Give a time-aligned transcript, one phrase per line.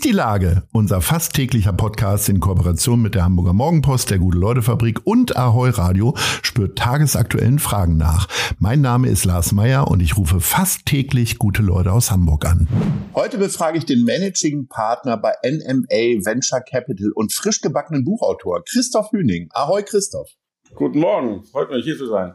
[0.00, 0.62] Ist die Lage?
[0.72, 6.14] Unser fast täglicher Podcast in Kooperation mit der Hamburger Morgenpost, der Gute-Leute-Fabrik und Ahoi Radio
[6.40, 8.26] spürt tagesaktuellen Fragen nach.
[8.58, 12.66] Mein Name ist Lars Meyer und ich rufe fast täglich gute Leute aus Hamburg an.
[13.14, 19.12] Heute befrage ich den Managing Partner bei NMA Venture Capital und frisch gebackenen Buchautor Christoph
[19.12, 19.48] Hüning.
[19.50, 20.30] Ahoi Christoph.
[20.76, 22.32] Guten Morgen, freut mich hier zu sein.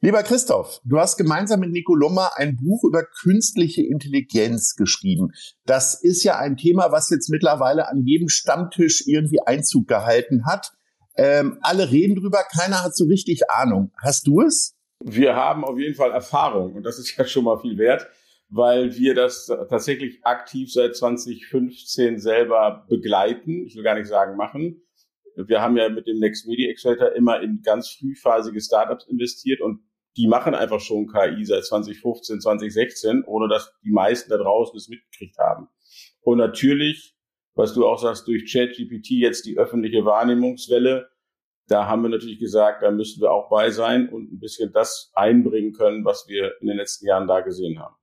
[0.00, 5.32] Lieber Christoph, du hast gemeinsam mit Nico Lummer ein Buch über künstliche Intelligenz geschrieben.
[5.66, 10.72] Das ist ja ein Thema, was jetzt mittlerweile an jedem Stammtisch irgendwie Einzug gehalten hat.
[11.16, 13.92] Ähm, alle reden drüber, keiner hat so richtig Ahnung.
[14.02, 14.74] Hast du es?
[15.04, 18.06] Wir haben auf jeden Fall Erfahrung und das ist ja schon mal viel wert,
[18.48, 23.66] weil wir das tatsächlich aktiv seit 2015 selber begleiten.
[23.66, 24.82] Ich will gar nicht sagen machen.
[25.36, 29.80] Wir haben ja mit dem Next Media Accelerator immer in ganz frühphasige Startups investiert und
[30.16, 34.88] die machen einfach schon KI seit 2015, 2016, ohne dass die meisten da draußen es
[34.88, 35.68] mitgekriegt haben.
[36.20, 37.16] Und natürlich,
[37.54, 41.10] was du auch sagst, durch ChatGPT jetzt die öffentliche Wahrnehmungswelle,
[41.68, 45.12] da haben wir natürlich gesagt, da müssen wir auch bei sein und ein bisschen das
[45.14, 47.94] einbringen können, was wir in den letzten Jahren da gesehen haben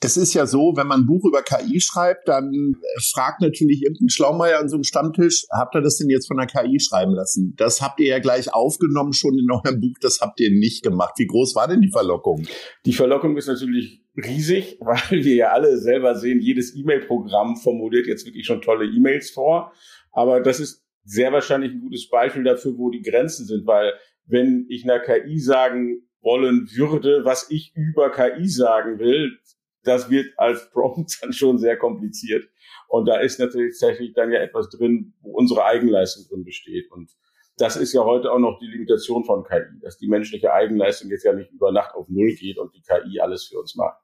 [0.00, 2.76] es ist ja so, wenn man ein Buch über KI schreibt, dann
[3.12, 6.46] fragt natürlich irgendein Schlaumeier an so einem Stammtisch, habt ihr das denn jetzt von der
[6.46, 7.54] KI schreiben lassen?
[7.56, 11.14] Das habt ihr ja gleich aufgenommen schon in eurem Buch, das habt ihr nicht gemacht.
[11.18, 12.46] Wie groß war denn die Verlockung?
[12.86, 18.24] Die Verlockung ist natürlich riesig, weil wir ja alle selber sehen, jedes E-Mail-Programm formuliert jetzt
[18.24, 19.72] wirklich schon tolle E-Mails vor.
[20.12, 23.94] Aber das ist sehr wahrscheinlich ein gutes Beispiel dafür, wo die Grenzen sind, weil
[24.26, 29.38] wenn ich einer KI sagen wollen würde, was ich über KI sagen will,
[29.84, 32.48] das wird als Prompt dann schon sehr kompliziert.
[32.88, 36.90] Und da ist natürlich tatsächlich dann ja etwas drin, wo unsere Eigenleistung drin besteht.
[36.90, 37.10] Und
[37.58, 41.24] das ist ja heute auch noch die Limitation von KI, dass die menschliche Eigenleistung jetzt
[41.24, 43.98] ja nicht über Nacht auf Null geht und die KI alles für uns macht.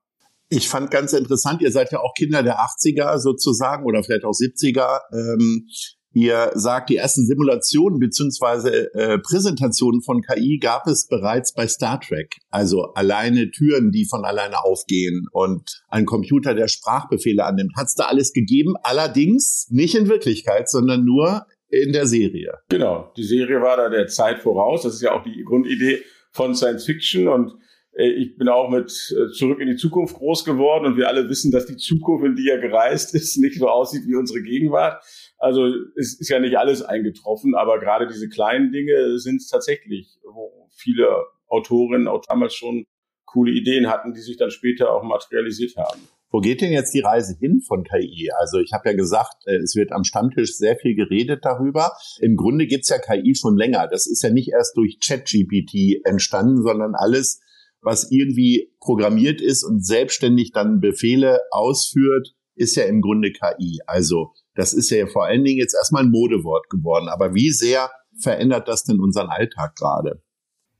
[0.48, 4.32] Ich fand ganz interessant, ihr seid ja auch Kinder der 80er sozusagen oder vielleicht auch
[4.32, 5.00] 70er.
[5.12, 5.68] Ähm,
[6.14, 12.00] Ihr sagt, die ersten Simulationen beziehungsweise äh, Präsentationen von KI gab es bereits bei Star
[12.00, 12.36] Trek.
[12.50, 17.72] Also alleine Türen, die von alleine aufgehen und ein Computer, der Sprachbefehle annimmt.
[17.76, 22.58] Hat es da alles gegeben, allerdings nicht in Wirklichkeit, sondern nur in der Serie.
[22.68, 24.82] Genau, die Serie war da der Zeit voraus.
[24.82, 27.54] Das ist ja auch die Grundidee von Science Fiction und
[27.96, 31.52] ich bin auch mit äh, Zurück in die Zukunft groß geworden und wir alle wissen,
[31.52, 35.02] dass die Zukunft, in die er gereist ist, nicht so aussieht wie unsere Gegenwart.
[35.38, 35.66] Also
[35.96, 40.68] es ist ja nicht alles eingetroffen, aber gerade diese kleinen Dinge sind es tatsächlich, wo
[40.74, 41.08] viele
[41.48, 42.84] Autorinnen auch damals schon
[43.26, 46.00] coole Ideen hatten, die sich dann später auch materialisiert haben.
[46.30, 48.30] Wo geht denn jetzt die Reise hin von KI?
[48.36, 51.92] Also ich habe ja gesagt, äh, es wird am Stammtisch sehr viel geredet darüber.
[52.20, 53.86] Im Grunde gibt's ja KI schon länger.
[53.86, 57.40] Das ist ja nicht erst durch ChatGPT entstanden, sondern alles
[57.84, 63.80] was irgendwie programmiert ist und selbstständig dann Befehle ausführt, ist ja im Grunde KI.
[63.86, 67.08] Also das ist ja vor allen Dingen jetzt erstmal ein Modewort geworden.
[67.08, 67.90] Aber wie sehr
[68.20, 70.22] verändert das denn unseren Alltag gerade?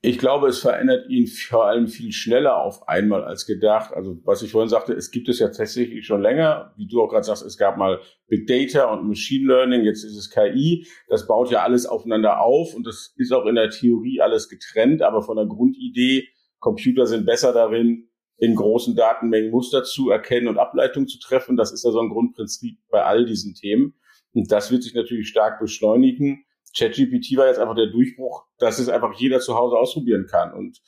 [0.01, 3.91] Ich glaube, es verändert ihn vor allem viel schneller auf einmal als gedacht.
[3.91, 6.73] Also was ich vorhin sagte, es gibt es ja tatsächlich schon länger.
[6.77, 10.15] Wie du auch gerade sagst, es gab mal Big Data und Machine Learning, jetzt ist
[10.15, 10.85] es KI.
[11.07, 15.01] Das baut ja alles aufeinander auf und das ist auch in der Theorie alles getrennt,
[15.01, 16.27] aber von der Grundidee
[16.65, 21.57] Computer sind besser darin, in großen Datenmengen Muster zu erkennen und Ableitungen zu treffen.
[21.57, 23.93] Das ist ja so ein Grundprinzip bei all diesen Themen.
[24.33, 26.43] Und das wird sich natürlich stark beschleunigen.
[26.75, 30.53] ChatGPT war jetzt einfach der Durchbruch, dass es einfach jeder zu Hause ausprobieren kann.
[30.53, 30.81] Und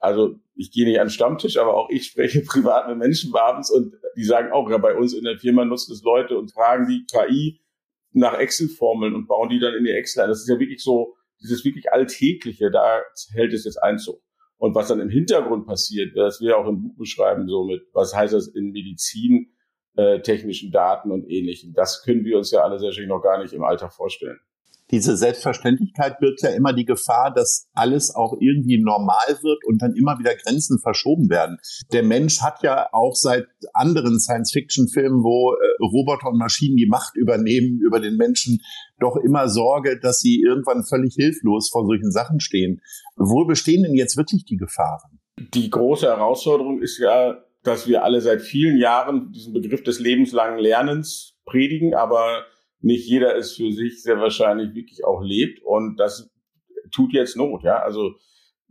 [0.00, 3.70] also ich gehe nicht an den Stammtisch, aber auch ich spreche privat mit Menschen abends
[3.70, 6.88] und die sagen auch, ja, bei uns in der Firma nutzen es Leute und fragen
[6.88, 7.60] die KI
[8.10, 10.28] nach Excel-Formeln und bauen die dann in die Excel ein.
[10.28, 13.00] Das ist ja wirklich so, dieses wirklich Alltägliche, da
[13.32, 14.20] hält es jetzt Einzug.
[14.62, 18.14] Und was dann im Hintergrund passiert, das wir auch im Buch beschreiben, so mit, was
[18.14, 19.52] heißt das in Medizin,
[19.96, 21.72] äh, technischen Daten und ähnlichem.
[21.74, 24.38] Das können wir uns ja alle sehr schön noch gar nicht im Alltag vorstellen
[24.92, 29.94] diese Selbstverständlichkeit birgt ja immer die Gefahr, dass alles auch irgendwie normal wird und dann
[29.94, 31.58] immer wieder Grenzen verschoben werden.
[31.92, 37.16] Der Mensch hat ja auch seit anderen Science-Fiction-Filmen, wo äh, Roboter und Maschinen die Macht
[37.16, 38.60] übernehmen über den Menschen,
[39.00, 42.82] doch immer Sorge, dass sie irgendwann völlig hilflos vor solchen Sachen stehen.
[43.16, 45.18] Wo bestehen denn jetzt wirklich die Gefahren?
[45.38, 50.58] Die große Herausforderung ist ja, dass wir alle seit vielen Jahren diesen Begriff des lebenslangen
[50.58, 52.44] Lernens predigen, aber
[52.82, 56.30] nicht jeder es für sich sehr wahrscheinlich wirklich auch lebt und das
[56.92, 57.78] tut jetzt Not, ja.
[57.78, 58.14] Also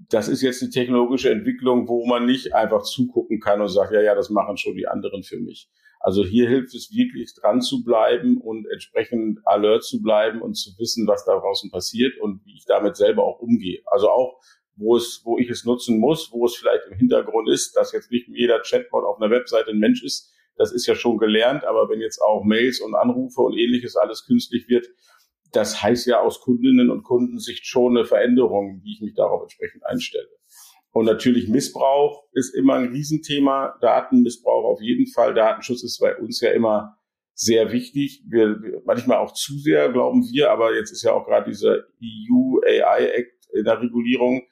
[0.10, 4.02] das ist jetzt eine technologische Entwicklung, wo man nicht einfach zugucken kann und sagt, ja,
[4.02, 5.70] ja, das machen schon die anderen für mich.
[6.00, 10.72] Also hier hilft es wirklich dran zu bleiben und entsprechend alert zu bleiben und zu
[10.80, 13.82] wissen, was da draußen passiert und wie ich damit selber auch umgehe.
[13.86, 14.42] Also auch
[14.76, 18.10] wo es, wo ich es nutzen muss, wo es vielleicht im Hintergrund ist, dass jetzt
[18.10, 20.34] nicht jeder Chatbot auf einer Webseite ein Mensch ist.
[20.62, 24.28] Das ist ja schon gelernt, aber wenn jetzt auch Mails und Anrufe und ähnliches alles
[24.28, 24.88] künstlich wird,
[25.54, 29.84] das heißt ja aus Kundinnen und Kundensicht schon eine Veränderung, wie ich mich darauf entsprechend
[29.88, 30.30] einstelle.
[30.92, 33.76] Und natürlich Missbrauch ist immer ein Riesenthema.
[33.82, 35.34] Datenmissbrauch auf jeden Fall.
[35.34, 36.96] Datenschutz ist bei uns ja immer
[37.34, 38.24] sehr wichtig.
[38.30, 42.60] Wir, manchmal auch zu sehr, glauben wir, aber jetzt ist ja auch gerade dieser EU
[42.64, 44.44] AI Act in der Regulierung.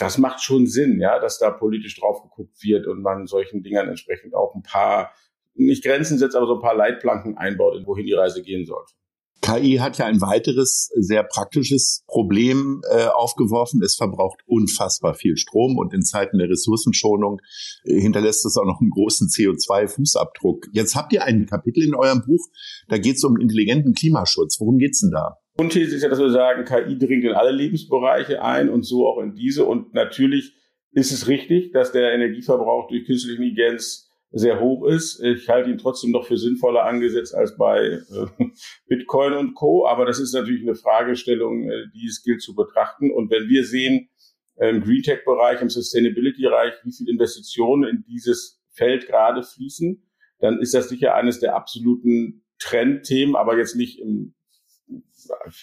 [0.00, 3.86] Das macht schon Sinn, ja, dass da politisch drauf geguckt wird und man solchen Dingern
[3.86, 5.12] entsprechend auch ein paar,
[5.54, 8.94] nicht Grenzen setzt, aber so ein paar Leitplanken einbaut, wohin die Reise gehen sollte.
[9.42, 13.82] KI hat ja ein weiteres sehr praktisches Problem äh, aufgeworfen.
[13.82, 17.40] Es verbraucht unfassbar viel Strom und in Zeiten der Ressourcenschonung
[17.84, 20.68] äh, hinterlässt es auch noch einen großen CO2-Fußabdruck.
[20.72, 22.46] Jetzt habt ihr ein Kapitel in eurem Buch,
[22.88, 24.60] da geht es um intelligenten Klimaschutz.
[24.60, 25.39] Worum geht's denn da?
[25.60, 29.20] Grundthese ist ja, dass wir sagen, KI dringt in alle Lebensbereiche ein und so auch
[29.20, 29.66] in diese.
[29.66, 30.56] Und natürlich
[30.92, 35.22] ist es richtig, dass der Energieverbrauch durch künstliche Intelligenz sehr hoch ist.
[35.22, 38.00] Ich halte ihn trotzdem noch für sinnvoller angesetzt als bei äh,
[38.88, 39.86] Bitcoin und Co.
[39.86, 43.10] Aber das ist natürlich eine Fragestellung, äh, die es gilt zu betrachten.
[43.10, 44.08] Und wenn wir sehen,
[44.56, 50.02] äh, im Green Tech-Bereich, im Sustainability-Bereich, wie viel Investitionen in dieses Feld gerade fließen,
[50.38, 54.32] dann ist das sicher eines der absoluten Trendthemen, aber jetzt nicht im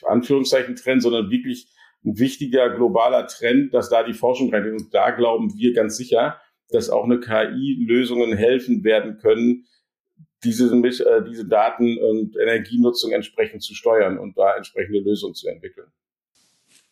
[0.05, 1.67] Anführungszeichen Trend, sondern wirklich
[2.05, 4.73] ein wichtiger globaler Trend, dass da die Forschung reingeht.
[4.73, 6.37] Und da glauben wir ganz sicher,
[6.69, 9.65] dass auch eine KI Lösungen helfen werden können,
[10.43, 15.87] diese, äh, diese Daten- und Energienutzung entsprechend zu steuern und da entsprechende Lösungen zu entwickeln.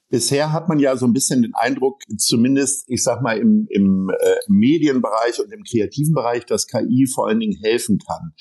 [0.09, 4.09] Bisher hat man ja so ein bisschen den Eindruck, zumindest, ich sag mal, im, im
[4.09, 8.33] äh, Medienbereich und im kreativen Bereich, dass KI vor allen Dingen helfen kann.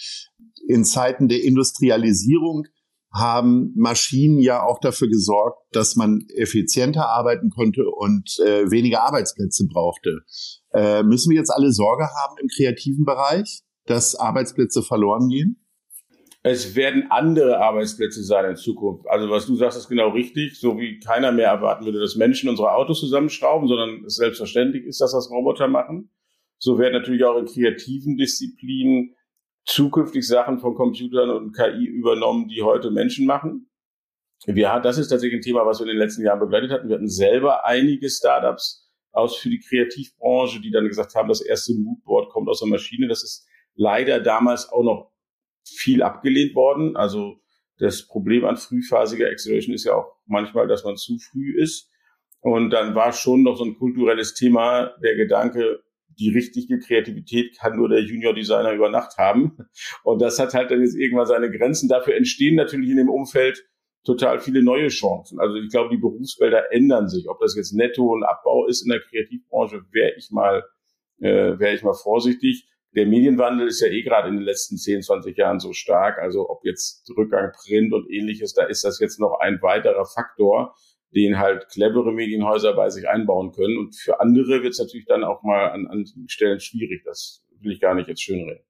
[0.69, 2.67] In Zeiten der Industrialisierung
[3.15, 9.67] haben Maschinen ja auch dafür gesorgt, dass man effizienter arbeiten konnte und äh, weniger Arbeitsplätze
[9.69, 10.23] brauchte.
[10.73, 15.65] Äh, müssen wir jetzt alle Sorge haben im kreativen Bereich, dass Arbeitsplätze verloren gehen?
[16.43, 19.07] Es werden andere Arbeitsplätze sein in Zukunft.
[19.09, 20.61] Also was du sagst, ist genau richtig.
[20.61, 25.01] So wie keiner mehr erwarten würde, dass Menschen unsere Autos zusammenschrauben, sondern es selbstverständlich ist,
[25.01, 26.11] dass das Roboter machen.
[26.59, 29.15] So werden natürlich auch in kreativen Disziplinen
[29.65, 33.71] zukünftig Sachen von Computern und KI übernommen, die heute Menschen machen.
[34.47, 36.89] Wir, das ist tatsächlich ein Thema, was wir in den letzten Jahren begleitet hatten.
[36.89, 41.75] Wir hatten selber einige Startups aus für die Kreativbranche, die dann gesagt haben, das erste
[41.75, 43.09] Moodboard kommt aus der Maschine.
[43.09, 45.13] Das ist leider damals auch noch
[45.65, 46.97] viel abgelehnt worden.
[46.97, 47.41] Also
[47.79, 51.91] das Problem an frühphasiger Acceleration ist ja auch manchmal, dass man zu früh ist.
[52.41, 55.83] Und dann war schon noch so ein kulturelles Thema der Gedanke,
[56.19, 59.57] die richtige Kreativität kann nur der Junior Designer über Nacht haben.
[60.03, 61.89] Und das hat halt dann jetzt irgendwann seine Grenzen.
[61.89, 63.65] Dafür entstehen natürlich in dem Umfeld
[64.05, 65.41] total viele neue Chancen.
[65.41, 67.29] Also ich glaube, die Berufsfelder ändern sich.
[67.29, 70.63] Ob das jetzt Netto und Abbau ist in der Kreativbranche, wäre ich mal,
[71.21, 72.69] äh, wäre ich mal vorsichtig.
[72.95, 76.19] Der Medienwandel ist ja eh gerade in den letzten 10, 20 Jahren so stark.
[76.19, 80.77] Also ob jetzt Rückgang Print und ähnliches, da ist das jetzt noch ein weiterer Faktor,
[81.15, 83.79] den halt clevere Medienhäuser bei sich einbauen können.
[83.79, 87.03] Und für andere wird es natürlich dann auch mal an, an Stellen schwierig.
[87.05, 88.65] Das will ich gar nicht jetzt schönreden.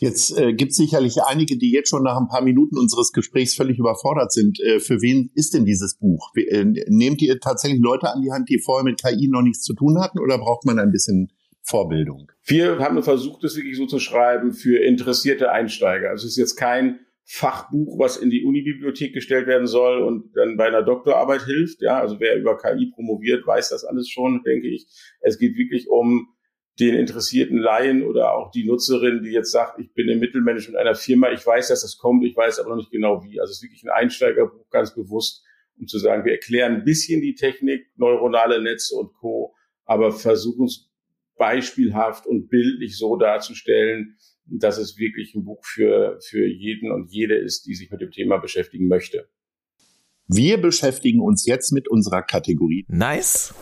[0.00, 3.54] Jetzt äh, gibt es sicherlich einige, die jetzt schon nach ein paar Minuten unseres Gesprächs
[3.54, 4.58] völlig überfordert sind.
[4.60, 6.32] Äh, für wen ist denn dieses Buch?
[6.36, 9.74] Äh, nehmt ihr tatsächlich Leute an die Hand, die vorher mit KI noch nichts zu
[9.74, 11.30] tun hatten, oder braucht man ein bisschen
[11.62, 12.32] Vorbildung?
[12.46, 16.08] Wir haben versucht, es wirklich so zu schreiben für interessierte Einsteiger.
[16.08, 17.00] Also es ist jetzt kein
[17.32, 21.80] Fachbuch, was in die Unibibliothek gestellt werden soll und dann bei einer Doktorarbeit hilft.
[21.80, 24.88] Ja, also wer über KI promoviert, weiß das alles schon, denke ich.
[25.20, 26.34] Es geht wirklich um
[26.80, 30.96] den interessierten Laien oder auch die Nutzerin, die jetzt sagt, ich bin im Mittelmanagement einer
[30.96, 33.40] Firma, ich weiß, dass das kommt, ich weiß aber noch nicht genau wie.
[33.40, 35.44] Also es ist wirklich ein Einsteigerbuch, ganz bewusst,
[35.78, 40.64] um zu sagen, wir erklären ein bisschen die Technik, neuronale Netze und Co., aber versuchen
[40.64, 40.90] es
[41.38, 44.16] beispielhaft und bildlich so darzustellen,
[44.58, 48.10] dass es wirklich ein Buch für, für jeden und jede ist, die sich mit dem
[48.10, 49.28] Thema beschäftigen möchte.
[50.26, 52.84] Wir beschäftigen uns jetzt mit unserer Kategorie.
[52.88, 53.54] Nice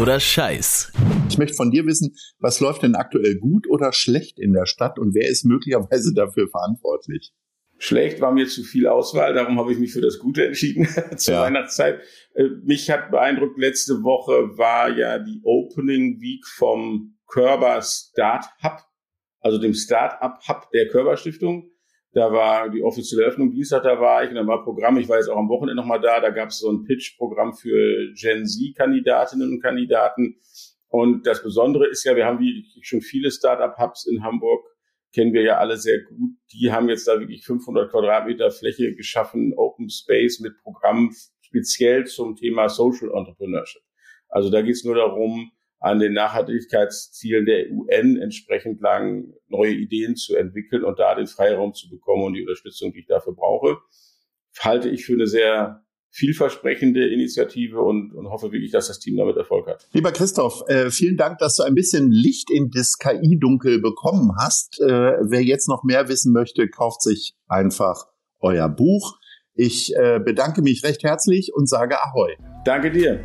[0.00, 0.92] oder Scheiß.
[1.28, 4.98] Ich möchte von dir wissen, was läuft denn aktuell gut oder schlecht in der Stadt
[4.98, 7.32] und wer ist möglicherweise dafür verantwortlich?
[7.78, 11.34] Schlecht war mir zu viel Auswahl, darum habe ich mich für das Gute entschieden zur
[11.34, 11.42] ja.
[11.42, 12.00] Weihnachtszeit.
[12.34, 18.80] Äh, mich hat beeindruckt, letzte Woche war ja die Opening Week vom Körber Start Hub,
[19.40, 21.70] also dem Start-up Hub der Körber Stiftung.
[22.12, 25.18] Da war die offizielle Öffnung Dienstag, da war ich und dann war Programm, ich war
[25.18, 29.52] jetzt auch am Wochenende nochmal da, da gab es so ein Pitch-Programm für Gen Z-Kandidatinnen
[29.52, 30.40] und Kandidaten
[30.88, 34.64] Und das Besondere ist ja, wir haben wie schon viele Startup-Hubs in Hamburg,
[35.12, 36.30] kennen wir ja alle sehr gut.
[36.52, 42.36] Die haben jetzt da wirklich 500 Quadratmeter Fläche geschaffen, Open Space mit Programmen speziell zum
[42.36, 43.82] Thema Social Entrepreneurship.
[44.28, 50.16] Also da geht es nur darum, an den Nachhaltigkeitszielen der UN entsprechend lang neue Ideen
[50.16, 53.78] zu entwickeln und da den Freiraum zu bekommen und die Unterstützung, die ich dafür brauche,
[54.60, 59.36] halte ich für eine sehr vielversprechende Initiative und, und hoffe wirklich, dass das Team damit
[59.36, 59.88] Erfolg hat.
[59.92, 64.80] Lieber Christoph, äh, vielen Dank, dass du ein bisschen Licht in das KI-Dunkel bekommen hast.
[64.80, 68.06] Äh, wer jetzt noch mehr wissen möchte, kauft sich einfach
[68.40, 69.18] euer Buch.
[69.54, 72.36] Ich äh, bedanke mich recht herzlich und sage Ahoi.
[72.64, 73.24] Danke dir.